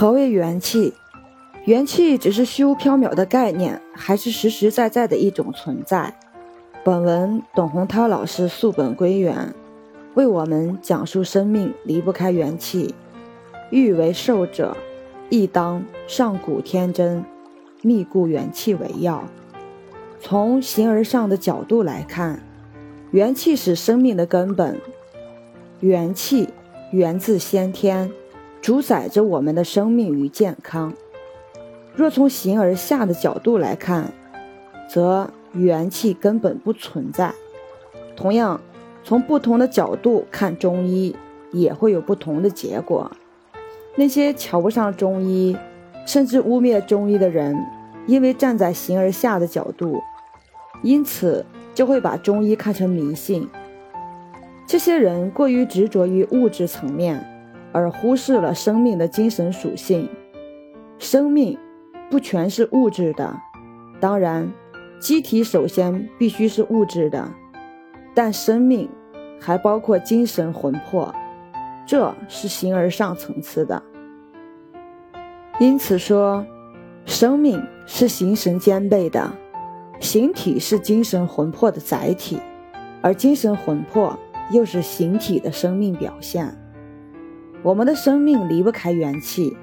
[0.00, 0.94] 何为元气？
[1.66, 6.18] 元气只是虚无缥缈的概念，还是实实在在的一种存在？
[6.82, 9.54] 本文董洪涛老师溯本归元，
[10.14, 12.94] 为我们讲述生命离不开元气。
[13.68, 14.74] 欲为寿者，
[15.28, 17.22] 亦当上古天真，
[17.82, 19.22] 密固元气为要。
[20.18, 22.42] 从形而上的角度来看，
[23.10, 24.80] 元气是生命的根本。
[25.80, 26.48] 元气
[26.90, 28.10] 源自先天。
[28.62, 30.92] 主宰着我们的生命与健康。
[31.94, 34.12] 若从形而下的角度来看，
[34.88, 37.32] 则元气根本不存在。
[38.14, 38.60] 同样，
[39.02, 41.16] 从不同的角度看中医，
[41.52, 43.10] 也会有不同的结果。
[43.96, 45.56] 那些瞧不上中医，
[46.06, 47.56] 甚至污蔑中医的人，
[48.06, 50.02] 因为站在形而下的角度，
[50.82, 53.48] 因此就会把中医看成迷信。
[54.66, 57.26] 这些人过于执着于物质层面。
[57.72, 60.08] 而忽视了生命的精神属性。
[60.98, 61.58] 生命
[62.10, 63.40] 不全是物质的，
[64.00, 64.52] 当然，
[64.98, 67.32] 机体首先必须是物质的，
[68.14, 68.88] 但生命
[69.40, 71.14] 还包括精神魂魄，
[71.86, 73.82] 这是形而上层次的。
[75.58, 76.44] 因此说，
[77.06, 79.32] 生命是形神兼备的，
[80.00, 82.38] 形体是精神魂魄的载体，
[83.00, 84.18] 而精神魂魄
[84.50, 86.54] 又是形体的生命表现。
[87.62, 89.56] 我们的生命离不开元气，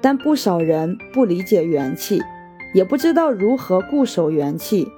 [0.00, 2.20] 但不少人不理解元气，
[2.74, 4.88] 也不知道如何固守元气，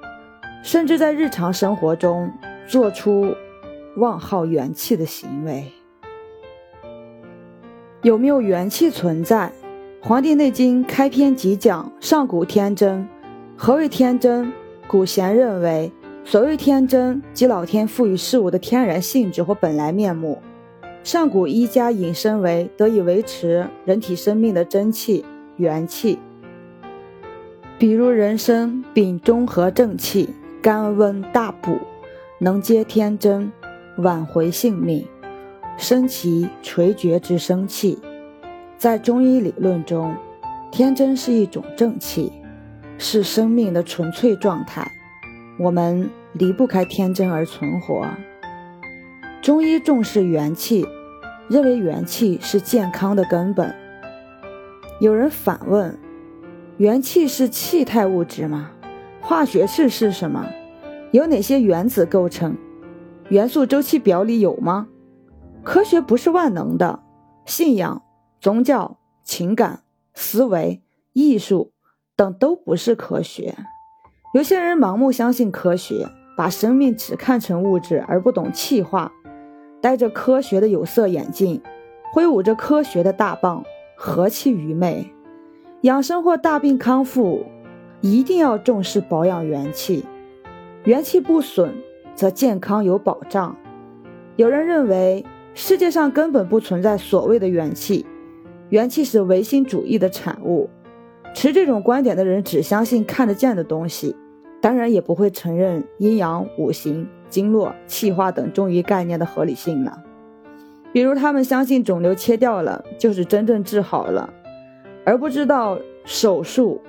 [0.63, 2.31] 甚至在日常生活中
[2.67, 3.35] 做出
[3.97, 5.65] 妄耗元气的行为。
[8.01, 9.51] 有没有元气存在？
[10.07, 13.07] 《黄帝内经》开篇即讲：“上古天真。”
[13.55, 14.51] 何谓天真？
[14.87, 15.91] 古贤认为，
[16.23, 20.41] 所谓天真，即老天赋予事物的天然性质或本来面目。
[21.03, 26.19] 上古医家引申为得以维持人体生命的真气、元气，
[27.77, 30.29] 比如人参秉中和正气，
[30.61, 31.79] 甘温大补，
[32.39, 33.51] 能接天真，
[33.97, 35.05] 挽回性命，
[35.77, 37.97] 生其垂绝之生气。
[38.77, 40.15] 在中医理论中，
[40.69, 42.31] 天真是一种正气，
[42.97, 44.85] 是生命的纯粹状态，
[45.57, 48.05] 我们离不开天真而存活。
[49.41, 50.85] 中医重视元气，
[51.47, 53.73] 认为元气是健康的根本。
[54.99, 55.97] 有人反问：
[56.75, 58.71] 元气是气态物质吗？
[59.21, 60.45] 化学式是什么？
[61.11, 62.57] 由哪些原子构成？
[63.29, 64.87] 元素周期表里有吗？
[65.63, 66.99] 科学不是万能的，
[67.45, 68.01] 信仰、
[68.41, 69.83] 宗教、情感、
[70.13, 70.81] 思维、
[71.13, 71.71] 艺术
[72.17, 73.55] 等都不是科学。
[74.33, 79.13] 有些人盲目相信科学，把生命只看成物质，而不懂气化。
[79.81, 81.61] 戴着科学的有色眼镜，
[82.13, 83.63] 挥舞着科学的大棒，
[83.95, 85.13] 何其愚昧！
[85.81, 87.45] 养生或大病康复，
[88.01, 90.03] 一定要重视保养元气，
[90.83, 91.73] 元气不损，
[92.13, 93.55] 则健康有保障。
[94.35, 98.05] 有人认为世界上根本不存在所谓的元气，
[98.69, 100.69] 元气是唯心主义的产物。
[101.33, 104.15] 持这种观点的人只相信看得见的东西，
[104.59, 107.07] 当然也不会承认阴阳五行。
[107.29, 110.03] 经络、气化等中医概念的合理性了。
[110.91, 114.33] 比如，他们相信肿瘤切掉了就是真正治好了，
[115.05, 116.81] 而不知道手术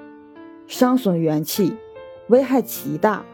[0.67, 1.77] 伤损元气，
[2.28, 3.25] 危害极大。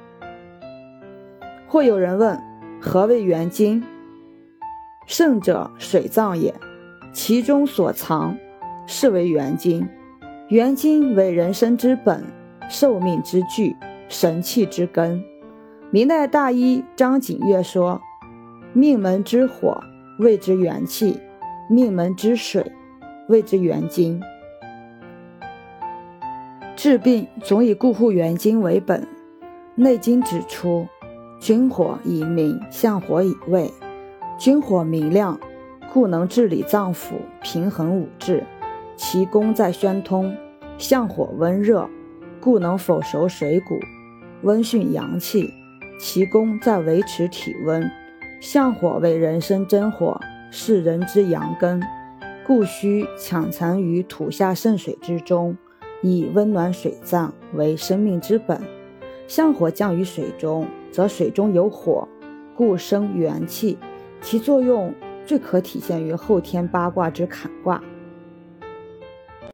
[1.69, 2.39] 或有人问：
[2.81, 3.83] 何为元精？
[5.07, 6.53] 肾者，水脏也，
[7.13, 8.37] 其中所藏，
[8.87, 9.87] 是为元精。
[10.49, 12.25] 元精为人生之本，
[12.69, 13.77] 寿命之具，
[14.09, 15.23] 神气之根。
[15.93, 18.03] 明代大医张景岳说
[18.75, 19.81] ：“命门之火
[20.19, 21.21] 谓之元气，
[21.71, 22.73] 命门之水
[23.29, 24.21] 谓之元精。
[26.75, 29.01] 治病总以固护元精为本。
[29.77, 30.89] 《内经》指出：
[31.39, 33.71] 君火以明，相火以卫。
[34.37, 35.39] 君火明亮，
[35.93, 38.45] 故能治理脏腑，平衡五志，
[38.97, 40.33] 其功在宣通；
[40.79, 41.89] 相火温热，
[42.41, 43.79] 故能否熟水谷，
[44.43, 45.55] 温煦阳气。”
[45.99, 47.91] 其功在维持体温，
[48.41, 50.21] 相火为人生真火，
[50.51, 51.83] 是人之阳根，
[52.47, 55.57] 故需抢藏于土下渗水之中，
[56.03, 58.61] 以温暖水脏为生命之本。
[59.27, 62.07] 相火降于水中，则水中有火，
[62.55, 63.77] 故生元气。
[64.21, 64.95] 其作用
[65.25, 67.83] 最可体现于后天八卦之坎卦。